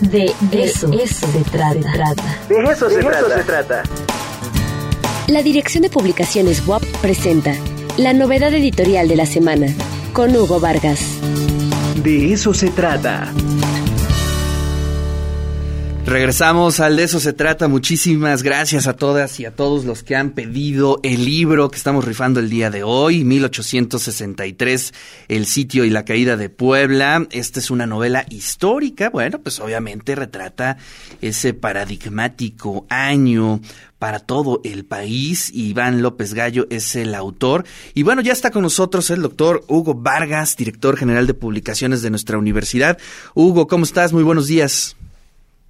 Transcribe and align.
De, 0.00 0.32
eso, 0.52 0.90
se, 0.90 1.44
trata. 1.50 2.14
De 2.48 2.72
eso, 2.72 2.88
se, 2.88 3.44
trata. 3.44 3.82
La 5.28 5.42
Dirección 5.42 5.82
de 5.82 5.90
Publicaciones 5.90 6.66
WAP 6.66 6.82
presenta 7.02 7.54
la 7.98 8.14
novedad 8.14 8.54
editorial 8.54 9.08
de 9.08 9.16
la 9.16 9.26
semana 9.26 9.66
con 10.14 10.34
Hugo 10.34 10.58
Vargas. 10.58 11.00
De 12.02 12.32
eso 12.32 12.54
se 12.54 12.70
trata. 12.70 13.30
Regresamos 16.06 16.80
al 16.80 16.96
de 16.96 17.04
eso 17.04 17.20
se 17.20 17.32
trata. 17.32 17.68
Muchísimas 17.68 18.42
gracias 18.42 18.86
a 18.86 18.96
todas 18.96 19.38
y 19.38 19.44
a 19.44 19.54
todos 19.54 19.84
los 19.84 20.02
que 20.02 20.16
han 20.16 20.30
pedido 20.30 20.98
el 21.02 21.24
libro 21.24 21.70
que 21.70 21.76
estamos 21.76 22.04
rifando 22.04 22.40
el 22.40 22.48
día 22.48 22.70
de 22.70 22.82
hoy, 22.82 23.22
1863, 23.22 24.94
El 25.28 25.46
sitio 25.46 25.84
y 25.84 25.90
la 25.90 26.04
caída 26.04 26.36
de 26.36 26.48
Puebla. 26.48 27.26
Esta 27.30 27.60
es 27.60 27.70
una 27.70 27.86
novela 27.86 28.24
histórica. 28.30 29.10
Bueno, 29.10 29.40
pues 29.40 29.60
obviamente 29.60 30.16
retrata 30.16 30.78
ese 31.20 31.54
paradigmático 31.54 32.86
año 32.88 33.60
para 33.98 34.18
todo 34.18 34.62
el 34.64 34.86
país. 34.86 35.50
Iván 35.54 36.02
López 36.02 36.34
Gallo 36.34 36.66
es 36.70 36.96
el 36.96 37.14
autor. 37.14 37.64
Y 37.94 38.02
bueno, 38.02 38.22
ya 38.22 38.32
está 38.32 38.50
con 38.50 38.62
nosotros 38.62 39.10
el 39.10 39.22
doctor 39.22 39.62
Hugo 39.68 39.94
Vargas, 39.94 40.56
director 40.56 40.96
general 40.96 41.28
de 41.28 41.34
publicaciones 41.34 42.02
de 42.02 42.10
nuestra 42.10 42.38
universidad. 42.38 42.98
Hugo, 43.34 43.68
¿cómo 43.68 43.84
estás? 43.84 44.12
Muy 44.12 44.24
buenos 44.24 44.48
días. 44.48 44.96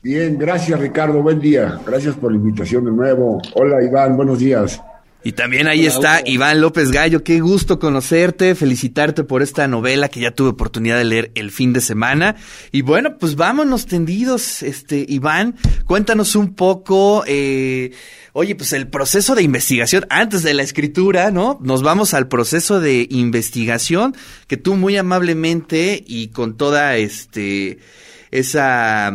Bien, 0.02 0.38
gracias 0.38 0.80
Ricardo, 0.80 1.22
buen 1.22 1.40
día. 1.40 1.78
Gracias 1.86 2.14
por 2.14 2.32
la 2.32 2.38
invitación 2.38 2.86
de 2.86 2.90
nuevo. 2.90 3.42
Hola 3.54 3.84
Iván, 3.84 4.16
buenos 4.16 4.38
días. 4.38 4.80
Y 5.23 5.32
también 5.32 5.68
ahí 5.68 5.84
está 5.84 6.23
Iván 6.24 6.62
López 6.62 6.90
Gallo, 6.90 7.23
qué 7.23 7.40
gusto 7.40 7.78
conocerte, 7.78 8.54
felicitarte 8.54 9.23
por 9.24 9.42
esta 9.42 9.68
novela 9.68 10.09
que 10.09 10.20
ya 10.20 10.30
tuve 10.30 10.48
oportunidad 10.48 10.96
de 10.96 11.04
leer 11.04 11.32
el 11.34 11.50
fin 11.50 11.74
de 11.74 11.82
semana. 11.82 12.36
Y 12.73 12.80
bueno, 12.80 13.18
pues 13.18 13.36
vámonos 13.36 13.84
tendidos, 13.84 14.62
este 14.62 15.04
Iván, 15.06 15.56
cuéntanos 15.84 16.34
un 16.34 16.54
poco, 16.54 17.23
eh, 17.26 17.93
oye, 18.32 18.54
pues 18.54 18.73
el 18.73 18.88
proceso 18.88 19.34
de 19.34 19.43
investigación 19.43 20.06
antes 20.09 20.43
de 20.43 20.54
la 20.54 20.62
escritura, 20.62 21.30
¿no? 21.30 21.59
Nos 21.60 21.82
vamos 21.82 22.15
al 22.15 22.26
proceso 22.26 22.80
de 22.80 23.06
investigación 23.10 24.16
que 24.46 24.56
tú 24.56 24.76
muy 24.76 24.96
amablemente 24.96 26.02
y 26.06 26.28
con 26.28 26.56
toda 26.56 26.96
este 26.96 27.78
esa 28.30 29.12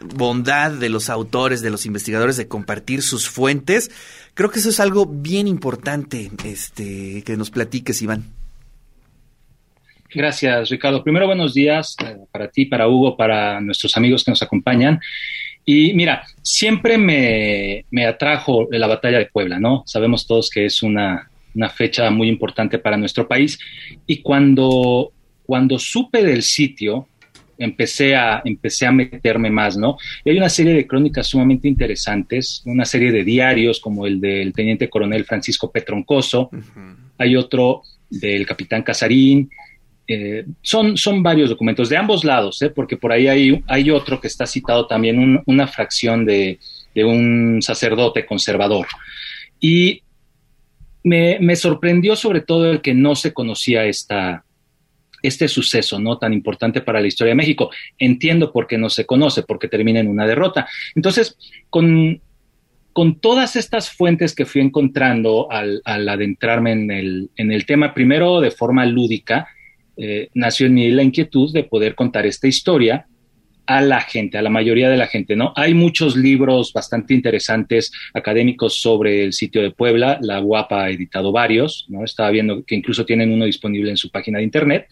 bondad 0.00 0.72
de 0.72 0.88
los 0.88 1.10
autores, 1.10 1.62
de 1.62 1.70
los 1.70 1.86
investigadores 1.86 2.36
de 2.36 2.48
compartir 2.48 3.02
sus 3.02 3.28
fuentes. 3.28 3.90
Creo 4.34 4.50
que 4.50 4.58
eso 4.60 4.68
es 4.68 4.80
algo 4.80 5.06
bien 5.06 5.48
importante 5.48 6.30
este, 6.44 7.22
que 7.24 7.36
nos 7.36 7.50
platiques, 7.50 8.00
Iván. 8.02 8.24
Gracias, 10.10 10.70
Ricardo. 10.70 11.02
Primero, 11.02 11.26
buenos 11.26 11.52
días 11.52 11.96
eh, 12.04 12.16
para 12.32 12.48
ti, 12.48 12.64
para 12.64 12.88
Hugo, 12.88 13.16
para 13.16 13.60
nuestros 13.60 13.96
amigos 13.96 14.24
que 14.24 14.30
nos 14.30 14.42
acompañan. 14.42 15.00
Y 15.64 15.92
mira, 15.92 16.22
siempre 16.40 16.96
me, 16.96 17.84
me 17.90 18.06
atrajo 18.06 18.66
la 18.70 18.86
batalla 18.86 19.18
de 19.18 19.26
Puebla, 19.26 19.60
¿no? 19.60 19.82
Sabemos 19.84 20.26
todos 20.26 20.48
que 20.48 20.64
es 20.64 20.82
una, 20.82 21.30
una 21.54 21.68
fecha 21.68 22.10
muy 22.10 22.28
importante 22.28 22.78
para 22.78 22.96
nuestro 22.96 23.28
país. 23.28 23.58
Y 24.06 24.22
cuando, 24.22 25.12
cuando 25.44 25.78
supe 25.78 26.22
del 26.22 26.42
sitio, 26.42 27.08
empecé 27.58 28.14
a, 28.14 28.40
empecé 28.44 28.86
a 28.86 28.92
meterme 28.92 29.50
más, 29.50 29.76
¿no? 29.76 29.96
Y 30.24 30.30
hay 30.30 30.38
una 30.38 30.48
serie 30.48 30.72
de 30.72 30.86
crónicas 30.86 31.26
sumamente 31.26 31.68
interesantes, 31.68 32.62
una 32.64 32.84
serie 32.84 33.12
de 33.12 33.24
diarios 33.24 33.80
como 33.80 34.06
el 34.06 34.20
del 34.20 34.52
teniente 34.52 34.88
coronel 34.88 35.24
Francisco 35.24 35.70
Petroncoso, 35.70 36.50
hay 37.18 37.36
otro 37.36 37.82
del 38.08 38.46
capitán 38.46 38.82
Casarín, 38.82 39.50
eh, 40.10 40.46
son, 40.62 40.96
son 40.96 41.22
varios 41.22 41.50
documentos 41.50 41.90
de 41.90 41.98
ambos 41.98 42.24
lados, 42.24 42.62
¿eh? 42.62 42.70
porque 42.70 42.96
por 42.96 43.12
ahí 43.12 43.28
hay, 43.28 43.62
hay 43.66 43.90
otro 43.90 44.18
que 44.18 44.28
está 44.28 44.46
citado 44.46 44.86
también, 44.86 45.42
una 45.44 45.66
fracción 45.66 46.24
de, 46.24 46.58
de, 46.94 47.04
un 47.04 47.60
sacerdote 47.60 48.24
conservador. 48.24 48.86
Y 49.60 50.02
me, 51.02 51.38
me, 51.40 51.56
sorprendió 51.56 52.16
sobre 52.16 52.40
todo 52.40 52.70
el 52.70 52.80
que 52.80 52.94
no 52.94 53.14
se 53.16 53.34
conocía 53.34 53.84
esta, 53.84 54.46
este 55.22 55.48
suceso 55.48 55.98
no 55.98 56.18
tan 56.18 56.32
importante 56.32 56.80
para 56.80 57.00
la 57.00 57.06
historia 57.06 57.32
de 57.32 57.36
México. 57.36 57.70
Entiendo 57.98 58.52
por 58.52 58.66
qué 58.66 58.78
no 58.78 58.90
se 58.90 59.06
conoce, 59.06 59.42
porque 59.42 59.68
termina 59.68 60.00
en 60.00 60.08
una 60.08 60.26
derrota. 60.26 60.68
Entonces, 60.94 61.36
con, 61.70 62.20
con 62.92 63.20
todas 63.20 63.56
estas 63.56 63.90
fuentes 63.90 64.34
que 64.34 64.46
fui 64.46 64.60
encontrando 64.60 65.50
al, 65.50 65.82
adentrarme 65.84 66.72
en 66.72 66.90
el, 66.90 67.30
en 67.36 67.52
el, 67.52 67.66
tema, 67.66 67.94
primero 67.94 68.40
de 68.40 68.50
forma 68.50 68.86
lúdica, 68.86 69.48
eh, 69.96 70.28
nació 70.34 70.66
en 70.66 70.74
mí 70.74 70.90
la 70.90 71.02
inquietud 71.02 71.52
de 71.52 71.64
poder 71.64 71.94
contar 71.94 72.26
esta 72.26 72.46
historia 72.46 73.06
a 73.68 73.82
la 73.82 74.00
gente, 74.00 74.38
a 74.38 74.42
la 74.42 74.48
mayoría 74.48 74.88
de 74.88 74.96
la 74.96 75.06
gente, 75.06 75.36
¿no? 75.36 75.52
Hay 75.54 75.74
muchos 75.74 76.16
libros 76.16 76.72
bastante 76.72 77.12
interesantes 77.12 77.92
académicos 78.14 78.80
sobre 78.80 79.22
el 79.22 79.34
sitio 79.34 79.60
de 79.60 79.72
Puebla, 79.72 80.18
la 80.22 80.38
Guapa 80.38 80.84
ha 80.84 80.90
editado 80.90 81.32
varios, 81.32 81.84
¿no? 81.90 82.02
Estaba 82.02 82.30
viendo 82.30 82.64
que 82.64 82.74
incluso 82.74 83.04
tienen 83.04 83.30
uno 83.30 83.44
disponible 83.44 83.90
en 83.90 83.98
su 83.98 84.10
página 84.10 84.38
de 84.38 84.44
internet, 84.44 84.86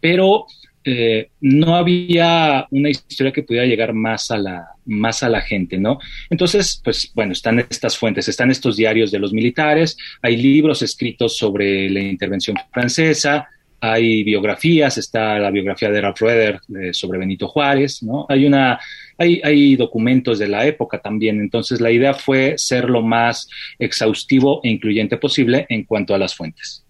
pero 0.00 0.46
eh, 0.84 1.28
no 1.40 1.76
había 1.76 2.66
una 2.72 2.88
historia 2.88 3.30
que 3.30 3.44
pudiera 3.44 3.66
llegar 3.66 3.92
más 3.92 4.32
a 4.32 4.38
la 4.38 4.66
más 4.84 5.22
a 5.22 5.28
la 5.28 5.40
gente, 5.40 5.78
¿no? 5.78 6.00
Entonces, 6.28 6.80
pues 6.82 7.12
bueno, 7.14 7.32
están 7.32 7.60
estas 7.60 7.96
fuentes, 7.96 8.26
están 8.26 8.50
estos 8.50 8.76
diarios 8.76 9.12
de 9.12 9.20
los 9.20 9.32
militares, 9.32 9.96
hay 10.22 10.36
libros 10.38 10.82
escritos 10.82 11.36
sobre 11.36 11.88
la 11.88 12.00
intervención 12.00 12.56
francesa, 12.72 13.46
hay 13.80 14.24
biografías, 14.24 14.98
está 14.98 15.38
la 15.38 15.50
biografía 15.50 15.90
de 15.90 16.00
Ralph 16.00 16.20
Rueder 16.20 16.60
sobre 16.92 17.18
Benito 17.18 17.46
Juárez, 17.48 18.02
¿no? 18.02 18.26
Hay 18.28 18.44
una, 18.46 18.78
hay, 19.16 19.40
hay, 19.44 19.76
documentos 19.76 20.38
de 20.38 20.48
la 20.48 20.66
época 20.66 20.98
también, 20.98 21.40
entonces 21.40 21.80
la 21.80 21.90
idea 21.90 22.14
fue 22.14 22.54
ser 22.56 22.90
lo 22.90 23.02
más 23.02 23.48
exhaustivo 23.78 24.60
e 24.64 24.70
incluyente 24.70 25.16
posible 25.16 25.66
en 25.68 25.84
cuanto 25.84 26.14
a 26.14 26.18
las 26.18 26.34
fuentes. 26.34 26.84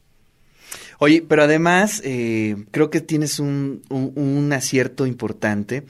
Oye, 0.98 1.22
pero 1.26 1.44
además 1.44 2.02
eh, 2.04 2.56
creo 2.70 2.90
que 2.90 3.00
tienes 3.00 3.38
un, 3.38 3.82
un 3.88 4.52
acierto 4.52 5.06
importante 5.06 5.84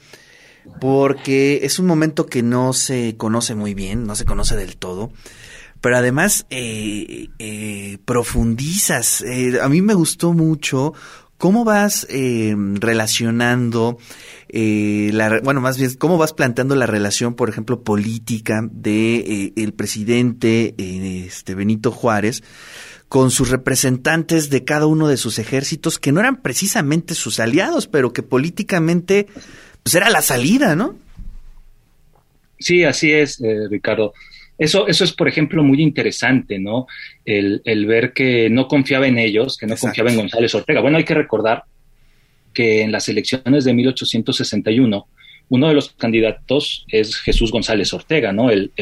porque 0.79 1.61
es 1.63 1.79
un 1.79 1.87
momento 1.87 2.27
que 2.27 2.43
no 2.43 2.73
se 2.73 3.15
conoce 3.17 3.55
muy 3.55 3.73
bien, 3.73 4.05
no 4.05 4.15
se 4.15 4.25
conoce 4.25 4.55
del 4.55 4.77
todo 4.77 5.11
pero 5.81 5.97
además 5.97 6.45
eh, 6.49 7.29
eh, 7.39 7.97
profundizas. 8.05 9.21
Eh, 9.21 9.59
a 9.61 9.69
mí 9.69 9.81
me 9.81 9.93
gustó 9.93 10.33
mucho 10.33 10.93
cómo 11.37 11.63
vas 11.63 12.05
relacionando, 12.09 13.97
la, 14.51 15.39
bueno, 15.41 15.61
más 15.61 15.77
bien, 15.77 15.93
cómo 15.93 16.17
vas 16.17 16.33
planteando 16.33 16.75
la 16.75 16.85
relación, 16.85 17.33
por 17.33 17.47
ejemplo, 17.47 17.81
política 17.81 18.67
de 18.69 19.53
el 19.55 19.73
presidente 19.73 20.75
este 20.77 21.55
Benito 21.55 21.91
Juárez 21.91 22.43
con 23.07 23.31
sus 23.31 23.51
representantes 23.51 24.49
de 24.49 24.65
cada 24.65 24.85
uno 24.85 25.07
de 25.07 25.15
sus 25.15 25.39
ejércitos 25.39 25.97
que 25.97 26.11
no 26.11 26.19
eran 26.19 26.41
precisamente 26.41 27.15
sus 27.15 27.39
aliados, 27.39 27.87
pero 27.87 28.11
que 28.11 28.21
políticamente 28.21 29.27
pues 29.81 29.95
era 29.95 30.09
la 30.09 30.21
salida, 30.21 30.75
¿no? 30.75 30.97
Sí, 32.59 32.83
así 32.83 33.13
es, 33.13 33.41
Ricardo. 33.69 34.11
Eso, 34.59 34.87
eso 34.87 35.05
es, 35.05 35.13
por 35.13 35.29
ejemplo, 35.29 35.63
muy 35.63 35.81
interesante, 35.81 36.59
¿no? 36.59 36.85
El, 37.23 37.85
ver 37.85 38.11
que 38.11 38.49
no 38.49 38.67
confiaba 38.67 39.07
en 39.07 39.17
ellos, 39.17 39.57
que 39.57 39.65
no 39.65 39.77
confiaba 39.77 40.11
en 40.11 40.17
González 40.17 40.53
Ortega. 40.53 40.81
Bueno, 40.81 40.97
hay 40.97 41.05
que 41.05 41.13
recordar 41.13 41.63
que 42.53 42.81
en 42.81 42.91
las 42.91 43.07
elecciones 43.07 43.63
de 43.63 43.73
1861, 43.73 45.07
uno 45.47 45.67
de 45.67 45.73
los 45.73 45.91
candidatos 45.93 46.85
es 46.89 47.15
Jesús 47.15 47.53
González 47.53 47.93
Ortega, 47.93 48.33
¿no? 48.33 48.51
El, 48.51 48.73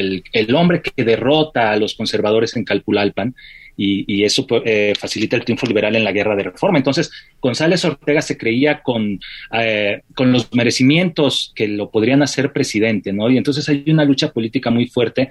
hombre 0.52 0.82
que 0.82 1.04
derrota 1.04 1.70
a 1.70 1.76
los 1.76 1.94
conservadores 1.94 2.56
en 2.56 2.64
Calpulalpan 2.64 3.36
y, 3.76 4.24
eso 4.24 4.44
eh, 4.64 4.94
facilita 4.98 5.36
el 5.36 5.44
triunfo 5.44 5.64
liberal 5.64 5.94
en 5.94 6.02
la 6.02 6.10
guerra 6.10 6.34
de 6.34 6.42
reforma. 6.42 6.78
Entonces, 6.78 7.12
González 7.40 7.84
Ortega 7.84 8.20
se 8.20 8.36
creía 8.36 8.82
con, 8.82 9.20
eh, 9.52 10.02
con 10.16 10.32
los 10.32 10.52
merecimientos 10.52 11.52
que 11.54 11.68
lo 11.68 11.88
podrían 11.88 12.20
hacer 12.22 12.52
presidente, 12.52 13.12
¿no? 13.12 13.30
Y 13.30 13.36
entonces 13.36 13.68
hay 13.68 13.84
una 13.86 14.04
lucha 14.04 14.32
política 14.32 14.70
muy 14.70 14.88
fuerte 14.88 15.28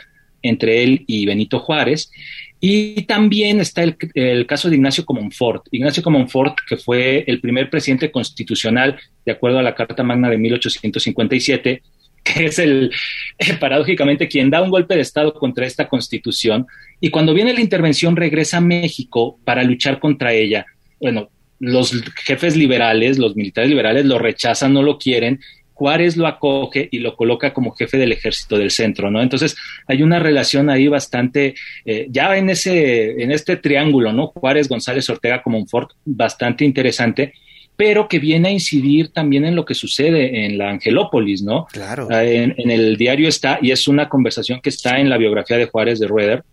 entre 0.47 0.83
él 0.83 1.03
y 1.07 1.25
Benito 1.25 1.59
Juárez. 1.59 2.11
Y 2.59 3.03
también 3.03 3.59
está 3.59 3.83
el, 3.83 4.47
caso 4.47 4.69
de 4.69 4.75
Ignacio 4.75 5.05
Comonfort. 5.05 5.67
Ignacio 5.71 6.01
Comonfort, 6.01 6.57
que 6.67 6.77
fue 6.77 7.23
el 7.27 7.39
primer 7.39 7.69
presidente 7.69 8.09
constitucional, 8.09 8.97
de 9.25 9.31
acuerdo 9.31 9.59
a 9.59 9.63
la 9.63 9.75
Carta 9.75 10.03
Magna 10.03 10.29
de 10.29 10.37
1857, 10.37 11.83
que 12.23 12.45
es 12.45 12.57
el, 12.57 12.91
eh, 13.37 13.53
paradójicamente, 13.59 14.27
quien 14.27 14.49
da 14.49 14.63
un 14.63 14.71
golpe 14.71 14.95
de 14.95 15.01
Estado 15.01 15.33
contra 15.35 15.67
esta 15.67 15.87
constitución. 15.87 16.65
Y 16.99 17.09
cuando 17.09 17.33
viene 17.33 17.53
la 17.53 17.61
intervención, 17.61 18.15
regresa 18.15 18.57
a 18.57 18.61
México 18.61 19.39
para 19.45 19.63
luchar 19.63 19.99
contra 19.99 20.33
ella. 20.33 20.65
Bueno, 20.99 21.29
los 21.59 21.91
jefes 22.25 22.55
liberales, 22.55 23.17
los 23.17 23.35
militares 23.35 23.69
liberales 23.69 24.05
lo 24.05 24.19
rechazan, 24.19 24.73
no 24.73 24.83
lo 24.83 24.97
quieren, 24.97 25.39
Juárez 25.77 26.17
lo 26.17 26.25
acoge 26.25 26.89
y 26.91 26.99
lo 26.99 27.15
coloca 27.15 27.53
como 27.53 27.75
jefe 27.75 27.97
del 27.97 28.11
ejército 28.11 28.57
del 28.57 28.71
centro, 28.71 29.11
¿no? 29.11 29.21
Entonces 29.21 29.55
hay 29.85 30.01
una 30.01 30.17
relación 30.17 30.71
ahí 30.71 30.87
bastante, 30.87 31.53
eh, 31.85 32.07
ya 32.09 32.35
en 32.35 32.49
ese, 32.49 33.21
en 33.21 33.31
este 33.31 33.57
triángulo, 33.57 34.11
¿no? 34.11 34.27
Juárez, 34.27 34.67
González, 34.67 35.07
Ortega 35.07 35.43
como 35.43 35.59
un 35.59 35.67
Ford 35.67 35.89
bastante 36.03 36.65
interesante. 36.65 37.33
pero 37.75 38.07
que 38.07 38.17
viene 38.17 38.47
a 38.47 38.51
incidir 38.51 39.09
también 39.13 39.45
en 39.45 39.55
lo 39.55 39.63
que 39.63 39.75
sucede 39.75 40.45
en 40.45 40.57
la 40.57 40.71
Angelópolis, 40.71 41.43
¿no? 41.43 41.67
Claro. 41.71 42.07
Ah, 42.09 42.23
en, 42.23 42.55
en, 42.57 42.71
el 42.71 42.97
diario 42.97 43.29
está, 43.29 43.59
y 43.61 43.69
es 43.69 43.87
una 43.87 44.09
conversación 44.09 44.61
que 44.61 44.69
está 44.69 44.99
en 44.99 45.09
la 45.11 45.17
biografía 45.19 45.57
de 45.57 45.67
Juárez 45.67 45.99
de 45.99 46.07
Rueder, 46.07 46.43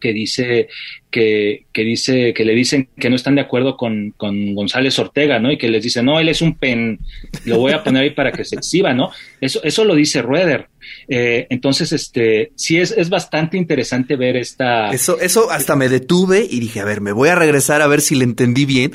que 0.00 0.12
dice 0.12 0.68
que, 1.10 1.66
que, 1.72 1.82
dice 1.82 2.32
que 2.34 2.44
le 2.44 2.54
dicen 2.54 2.88
que 2.96 3.10
no 3.10 3.16
están 3.16 3.34
de 3.34 3.42
acuerdo 3.42 3.76
con, 3.76 4.12
con, 4.16 4.54
González 4.54 4.98
Ortega, 4.98 5.38
¿no? 5.38 5.52
Y 5.52 5.58
que 5.58 5.68
les 5.68 5.82
dice, 5.82 6.02
no, 6.02 6.18
él 6.18 6.28
es 6.28 6.40
un 6.40 6.56
pen, 6.56 6.98
lo 7.44 7.58
voy 7.58 7.72
a 7.72 7.84
poner 7.84 8.02
ahí 8.02 8.10
para 8.10 8.32
que 8.32 8.44
se 8.44 8.56
exhiba, 8.56 8.94
¿no? 8.94 9.10
Eso, 9.40 9.62
eso 9.62 9.84
lo 9.84 9.94
dice 9.94 10.22
Rueder. 10.22 10.68
Eh, 11.08 11.46
entonces, 11.50 11.92
este, 11.92 12.52
sí 12.56 12.78
es, 12.78 12.92
es 12.92 13.10
bastante 13.10 13.56
interesante 13.56 14.16
ver 14.16 14.36
esta. 14.36 14.90
Eso, 14.90 15.20
eso 15.20 15.50
hasta 15.50 15.76
me 15.76 15.88
detuve 15.88 16.46
y 16.48 16.60
dije, 16.60 16.80
a 16.80 16.84
ver, 16.84 17.00
me 17.00 17.12
voy 17.12 17.28
a 17.28 17.34
regresar 17.34 17.82
a 17.82 17.86
ver 17.86 18.00
si 18.00 18.14
le 18.14 18.24
entendí 18.24 18.64
bien, 18.64 18.92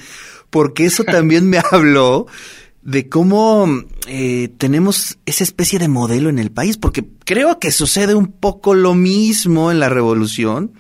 porque 0.50 0.86
eso 0.86 1.04
también 1.04 1.50
me 1.50 1.60
habló 1.72 2.28
de 2.86 3.10
cómo 3.10 3.68
eh, 4.08 4.50
tenemos 4.60 5.18
esa 5.26 5.44
especie 5.44 5.80
de 5.80 5.88
modelo 5.88 6.30
en 6.30 6.38
el 6.38 6.52
país, 6.52 6.78
porque 6.78 7.04
creo 7.26 7.60
que 7.60 7.72
sucede 7.72 8.14
un 8.14 8.28
poco 8.28 8.76
lo 8.76 8.94
mismo 8.94 9.72
en 9.72 9.80
la 9.80 9.90
revolución, 9.90 10.72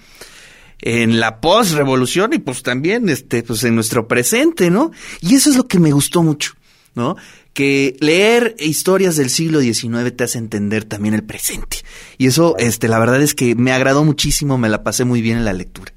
en 0.81 1.19
la 1.19 1.41
post-revolución 1.41 2.33
y 2.33 2.37
pues 2.37 2.61
también 2.61 3.09
este, 3.09 3.41
pues 3.41 3.63
en 3.63 3.73
nuestro 3.73 4.07
presente, 4.07 4.69
¿no? 4.69 4.91
Y 5.19 5.33
eso 5.33 5.49
es 5.49 5.57
lo 5.57 5.67
que 5.67 5.79
me 5.79 5.91
gustó 5.91 6.21
mucho, 6.21 6.53
¿no? 6.93 7.15
Que 7.53 7.97
leer 7.99 8.55
historias 8.59 9.15
del 9.15 9.31
siglo 9.31 9.59
XIX 9.59 10.15
te 10.15 10.25
hace 10.25 10.37
entender 10.37 10.85
también 10.85 11.15
el 11.15 11.23
presente. 11.23 11.77
Y 12.19 12.27
eso, 12.27 12.55
este, 12.59 12.87
la 12.87 12.99
verdad 12.99 13.21
es 13.21 13.33
que 13.33 13.55
me 13.55 13.71
agradó 13.71 14.05
muchísimo, 14.05 14.59
me 14.59 14.69
la 14.69 14.83
pasé 14.83 15.05
muy 15.05 15.21
bien 15.21 15.39
en 15.39 15.45
la 15.45 15.53
lectura. 15.53 15.91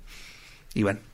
Iván. 0.72 1.07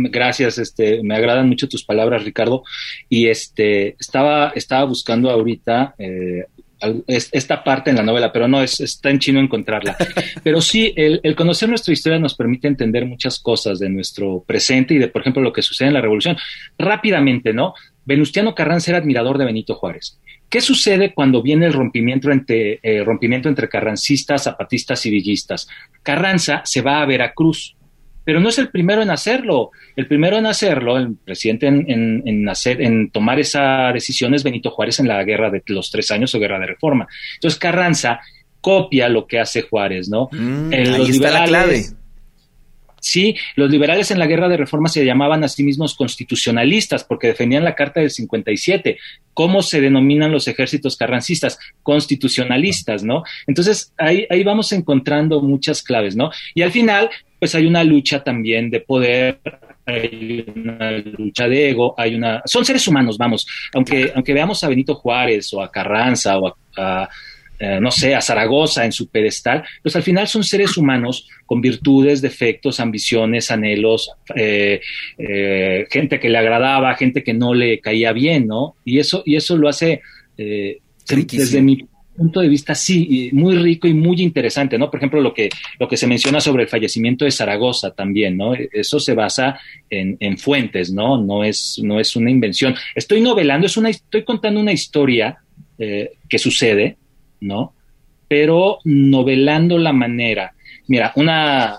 Gracias, 0.00 0.58
este, 0.58 1.02
me 1.02 1.16
agradan 1.16 1.48
mucho 1.48 1.68
tus 1.68 1.84
palabras, 1.84 2.24
Ricardo. 2.24 2.62
Y 3.08 3.26
este, 3.26 3.96
estaba, 3.98 4.52
estaba 4.54 4.84
buscando 4.84 5.28
ahorita 5.28 5.96
eh, 5.98 6.44
esta 7.08 7.64
parte 7.64 7.90
en 7.90 7.96
la 7.96 8.04
novela, 8.04 8.32
pero 8.32 8.46
no, 8.46 8.62
es, 8.62 8.78
está 8.78 9.10
en 9.10 9.18
chino 9.18 9.40
encontrarla. 9.40 9.96
Pero 10.44 10.60
sí, 10.60 10.92
el, 10.94 11.18
el, 11.24 11.34
conocer 11.34 11.68
nuestra 11.68 11.92
historia 11.92 12.20
nos 12.20 12.36
permite 12.36 12.68
entender 12.68 13.04
muchas 13.04 13.40
cosas 13.40 13.80
de 13.80 13.88
nuestro 13.88 14.44
presente 14.46 14.94
y 14.94 14.98
de, 14.98 15.08
por 15.08 15.22
ejemplo, 15.22 15.42
lo 15.42 15.52
que 15.52 15.62
sucede 15.62 15.88
en 15.88 15.94
la 15.94 16.00
Revolución. 16.00 16.36
Rápidamente, 16.78 17.52
¿no? 17.52 17.74
Venustiano 18.04 18.54
Carranza 18.54 18.92
era 18.92 18.98
admirador 18.98 19.38
de 19.38 19.46
Benito 19.46 19.74
Juárez. 19.74 20.20
¿Qué 20.48 20.60
sucede 20.60 21.12
cuando 21.12 21.42
viene 21.42 21.66
el 21.66 21.72
rompimiento 21.72 22.30
entre, 22.30 22.78
eh, 22.82 23.02
rompimiento 23.04 23.48
entre 23.48 23.68
carrancistas, 23.68 24.44
zapatistas 24.44 25.04
y 25.04 25.10
villistas? 25.10 25.68
Carranza 26.04 26.62
se 26.64 26.80
va 26.80 27.02
a 27.02 27.06
Veracruz 27.06 27.76
pero 28.28 28.40
no 28.40 28.50
es 28.50 28.58
el 28.58 28.68
primero 28.68 29.00
en 29.00 29.08
hacerlo. 29.08 29.70
El 29.96 30.06
primero 30.06 30.36
en 30.36 30.44
hacerlo, 30.44 30.98
el 30.98 31.16
presidente 31.16 31.66
en, 31.66 32.22
en, 32.26 32.46
hacer, 32.46 32.82
en 32.82 33.08
tomar 33.08 33.40
esa 33.40 33.90
decisión 33.90 34.34
es 34.34 34.44
Benito 34.44 34.70
Juárez 34.70 35.00
en 35.00 35.08
la 35.08 35.24
guerra 35.24 35.48
de 35.48 35.62
los 35.68 35.90
tres 35.90 36.10
años 36.10 36.34
o 36.34 36.38
guerra 36.38 36.58
de 36.58 36.66
reforma. 36.66 37.08
Entonces 37.36 37.58
Carranza 37.58 38.20
copia 38.60 39.08
lo 39.08 39.26
que 39.26 39.40
hace 39.40 39.62
Juárez, 39.62 40.10
¿no? 40.10 40.28
Mm, 40.30 40.70
ahí 40.74 41.08
está 41.08 41.30
la 41.30 41.44
clave. 41.44 41.86
Sí, 43.00 43.34
los 43.56 43.70
liberales 43.70 44.10
en 44.10 44.18
la 44.18 44.26
guerra 44.26 44.50
de 44.50 44.58
reforma 44.58 44.88
se 44.88 45.06
llamaban 45.06 45.42
a 45.42 45.48
sí 45.48 45.62
mismos 45.62 45.94
constitucionalistas 45.94 47.04
porque 47.04 47.28
defendían 47.28 47.64
la 47.64 47.74
Carta 47.74 48.00
del 48.00 48.10
57. 48.10 48.98
¿Cómo 49.32 49.62
se 49.62 49.80
denominan 49.80 50.32
los 50.32 50.48
ejércitos 50.48 50.98
carrancistas? 50.98 51.58
Constitucionalistas, 51.82 53.04
¿no? 53.04 53.22
Entonces 53.46 53.94
ahí, 53.96 54.26
ahí 54.28 54.44
vamos 54.44 54.72
encontrando 54.72 55.40
muchas 55.40 55.82
claves, 55.82 56.14
¿no? 56.14 56.30
Y 56.54 56.60
al 56.60 56.72
final, 56.72 57.08
pues 57.38 57.54
hay 57.54 57.66
una 57.66 57.84
lucha 57.84 58.22
también 58.22 58.70
de 58.70 58.80
poder, 58.80 59.40
hay 59.86 60.44
una 60.54 60.90
lucha 60.98 61.48
de 61.48 61.70
ego, 61.70 61.94
hay 61.96 62.14
una... 62.14 62.42
Son 62.44 62.64
seres 62.64 62.86
humanos, 62.88 63.16
vamos, 63.16 63.46
aunque, 63.74 64.12
aunque 64.14 64.34
veamos 64.34 64.62
a 64.64 64.68
Benito 64.68 64.94
Juárez 64.94 65.52
o 65.54 65.62
a 65.62 65.70
Carranza 65.70 66.38
o 66.38 66.54
a, 66.76 67.08
eh, 67.60 67.78
no 67.80 67.90
sé, 67.90 68.14
a 68.14 68.20
Zaragoza 68.20 68.84
en 68.84 68.92
su 68.92 69.08
pedestal, 69.08 69.64
pues 69.82 69.96
al 69.96 70.02
final 70.02 70.28
son 70.28 70.44
seres 70.44 70.76
humanos 70.76 71.28
con 71.46 71.60
virtudes, 71.60 72.20
defectos, 72.20 72.80
ambiciones, 72.80 73.50
anhelos, 73.50 74.12
eh, 74.34 74.80
eh, 75.18 75.86
gente 75.90 76.20
que 76.20 76.28
le 76.28 76.38
agradaba, 76.38 76.94
gente 76.94 77.22
que 77.22 77.34
no 77.34 77.54
le 77.54 77.80
caía 77.80 78.12
bien, 78.12 78.46
¿no? 78.46 78.76
Y 78.84 78.98
eso, 78.98 79.22
y 79.24 79.36
eso 79.36 79.56
lo 79.56 79.68
hace, 79.68 80.02
desde 80.36 81.62
mi 81.62 81.84
punto 82.18 82.40
de 82.40 82.48
vista, 82.48 82.74
sí, 82.74 83.30
muy 83.32 83.56
rico 83.56 83.88
y 83.88 83.94
muy 83.94 84.20
interesante, 84.20 84.76
¿no? 84.76 84.90
Por 84.90 84.98
ejemplo, 84.98 85.20
lo 85.20 85.32
que, 85.32 85.48
lo 85.78 85.88
que 85.88 85.96
se 85.96 86.06
menciona 86.06 86.40
sobre 86.40 86.64
el 86.64 86.68
fallecimiento 86.68 87.24
de 87.24 87.30
Zaragoza 87.30 87.92
también, 87.92 88.36
¿no? 88.36 88.52
Eso 88.54 89.00
se 89.00 89.14
basa 89.14 89.58
en, 89.88 90.16
en 90.20 90.36
fuentes, 90.36 90.92
¿no? 90.92 91.16
No 91.16 91.44
es, 91.44 91.80
no 91.82 91.98
es 91.98 92.14
una 92.16 92.30
invención. 92.30 92.74
Estoy 92.94 93.20
novelando, 93.20 93.66
es 93.66 93.76
una, 93.76 93.88
estoy 93.88 94.24
contando 94.24 94.60
una 94.60 94.72
historia 94.72 95.38
eh, 95.78 96.12
que 96.28 96.38
sucede, 96.38 96.96
¿no? 97.40 97.72
Pero 98.26 98.80
novelando 98.84 99.78
la 99.78 99.92
manera. 99.92 100.52
Mira, 100.88 101.12
una, 101.16 101.78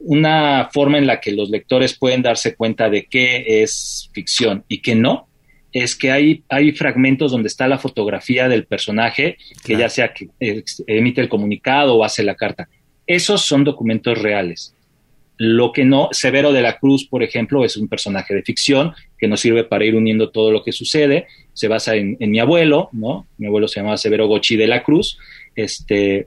una 0.00 0.68
forma 0.72 0.98
en 0.98 1.06
la 1.06 1.20
que 1.20 1.32
los 1.32 1.50
lectores 1.50 1.98
pueden 1.98 2.22
darse 2.22 2.54
cuenta 2.54 2.90
de 2.90 3.06
qué 3.06 3.62
es 3.62 4.10
ficción 4.12 4.64
y 4.68 4.78
qué 4.78 4.94
no, 4.94 5.28
es 5.72 5.94
que 5.94 6.10
hay, 6.10 6.42
hay 6.48 6.72
fragmentos 6.72 7.32
donde 7.32 7.48
está 7.48 7.68
la 7.68 7.78
fotografía 7.78 8.48
del 8.48 8.64
personaje, 8.64 9.36
que 9.64 9.76
ya 9.76 9.88
sea 9.88 10.12
que 10.12 10.28
emite 10.86 11.20
el 11.20 11.28
comunicado 11.28 11.96
o 11.96 12.04
hace 12.04 12.22
la 12.22 12.34
carta. 12.34 12.68
Esos 13.06 13.42
son 13.42 13.64
documentos 13.64 14.20
reales. 14.20 14.74
Lo 15.36 15.72
que 15.72 15.84
no, 15.84 16.08
Severo 16.10 16.52
de 16.52 16.62
la 16.62 16.78
Cruz, 16.78 17.06
por 17.06 17.22
ejemplo, 17.22 17.64
es 17.64 17.76
un 17.76 17.86
personaje 17.86 18.34
de 18.34 18.42
ficción 18.42 18.92
que 19.18 19.28
nos 19.28 19.40
sirve 19.40 19.62
para 19.62 19.84
ir 19.84 19.94
uniendo 19.94 20.30
todo 20.30 20.50
lo 20.50 20.64
que 20.64 20.72
sucede. 20.72 21.28
Se 21.52 21.68
basa 21.68 21.94
en, 21.94 22.16
en 22.18 22.30
mi 22.30 22.40
abuelo, 22.40 22.88
¿no? 22.92 23.26
Mi 23.38 23.46
abuelo 23.46 23.68
se 23.68 23.78
llamaba 23.78 23.96
Severo 23.98 24.26
Gochi 24.26 24.56
de 24.56 24.66
la 24.66 24.82
Cruz. 24.82 25.16
Este, 25.54 26.26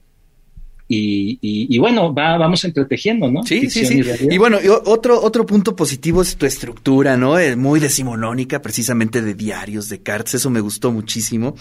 y, 0.94 1.78
bueno, 1.80 2.14
va, 2.14 2.38
vamos 2.38 2.64
entretejiendo, 2.64 3.32
¿no? 3.32 3.44
Sí, 3.44 3.70
sí, 3.70 3.86
sí. 3.86 4.02
Y, 4.30 4.38
bueno, 4.38 4.58
otro, 4.86 5.22
otro 5.22 5.46
punto 5.46 5.76
positivo 5.76 6.22
es 6.22 6.36
tu 6.36 6.46
estructura, 6.46 7.18
¿no? 7.18 7.38
Es 7.38 7.56
muy 7.56 7.80
decimonónica, 7.80 8.62
precisamente 8.62 9.22
de 9.22 9.34
diarios, 9.34 9.90
de 9.90 10.02
cartas, 10.02 10.36
eso 10.36 10.50
me 10.50 10.60
gustó 10.60 10.92
muchísimo. 10.92 11.56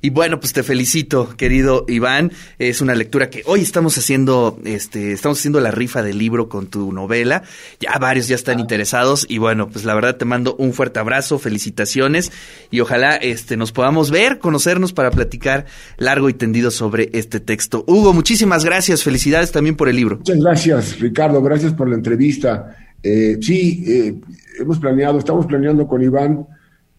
Y 0.00 0.10
bueno, 0.10 0.40
pues 0.40 0.52
te 0.52 0.62
felicito, 0.62 1.34
querido 1.36 1.84
Iván. 1.88 2.32
Es 2.58 2.80
una 2.80 2.94
lectura 2.94 3.30
que 3.30 3.42
hoy 3.46 3.60
estamos 3.60 3.96
haciendo, 3.96 4.58
este, 4.64 5.12
estamos 5.12 5.38
haciendo 5.38 5.60
la 5.60 5.70
rifa 5.70 6.02
del 6.02 6.18
libro 6.18 6.48
con 6.48 6.66
tu 6.66 6.92
novela. 6.92 7.44
Ya 7.78 7.96
varios 7.98 8.26
ya 8.26 8.34
están 8.34 8.58
ah. 8.58 8.60
interesados 8.60 9.26
y 9.28 9.38
bueno, 9.38 9.68
pues 9.68 9.84
la 9.84 9.94
verdad 9.94 10.16
te 10.16 10.24
mando 10.24 10.56
un 10.56 10.72
fuerte 10.72 10.98
abrazo, 10.98 11.38
felicitaciones 11.38 12.32
y 12.70 12.80
ojalá 12.80 13.16
este 13.16 13.56
nos 13.56 13.70
podamos 13.70 14.10
ver, 14.10 14.38
conocernos 14.38 14.92
para 14.92 15.10
platicar 15.10 15.66
largo 15.98 16.28
y 16.28 16.34
tendido 16.34 16.70
sobre 16.70 17.10
este 17.12 17.38
texto. 17.38 17.84
Hugo, 17.86 18.12
muchísimas 18.12 18.64
gracias, 18.64 18.71
felicidades 19.02 19.52
también 19.52 19.76
por 19.76 19.88
el 19.88 19.96
libro. 19.96 20.18
Muchas 20.18 20.38
gracias, 20.38 21.00
Ricardo, 21.00 21.42
gracias 21.42 21.72
por 21.72 21.88
la 21.88 21.94
entrevista. 21.94 22.76
Eh, 23.02 23.38
sí, 23.40 23.84
eh, 23.86 24.14
hemos 24.60 24.78
planeado, 24.78 25.18
estamos 25.18 25.46
planeando 25.46 25.86
con 25.86 26.02
Iván 26.02 26.46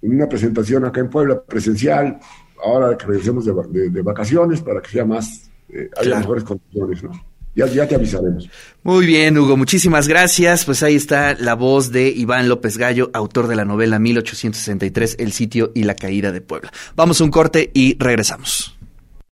una 0.02 0.28
presentación 0.28 0.84
acá 0.86 1.00
en 1.00 1.10
Puebla 1.10 1.42
presencial 1.42 2.20
ahora 2.64 2.98
que 2.98 3.06
regresemos 3.06 3.46
de, 3.46 4.02
vacaciones 4.02 4.62
para 4.62 4.82
que 4.82 4.90
sea 4.90 5.06
más, 5.06 5.50
eh, 5.70 5.90
haya 5.98 6.20
mejores 6.20 6.44
condiciones, 6.44 7.04
¿no? 7.04 7.12
Ya, 7.56 7.68
ya, 7.68 7.88
te 7.88 7.94
avisaremos. 7.94 8.50
Muy 8.82 9.06
bien, 9.06 9.38
Hugo, 9.38 9.56
muchísimas 9.56 10.08
gracias. 10.08 10.66
Pues 10.66 10.82
ahí 10.82 10.96
está 10.96 11.36
la 11.36 11.54
voz 11.54 11.92
de 11.92 12.10
Iván 12.10 12.50
López 12.50 12.80
Gallo, 12.80 13.12
autor 13.14 13.48
de 13.48 13.56
la 13.56 13.64
novela 13.64 14.00
1863, 14.00 15.18
El 15.20 15.34
sitio 15.34 15.72
y 15.76 15.84
la 15.84 15.94
caída 15.94 16.32
de 16.32 16.42
Puebla. 16.42 16.72
Vamos 16.96 17.22
a 17.22 17.24
un 17.24 17.30
corte 17.30 17.70
y 17.76 17.96
regresamos. 18.00 18.76